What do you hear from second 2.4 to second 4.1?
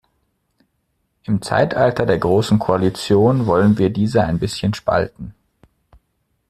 Koalition wollen wir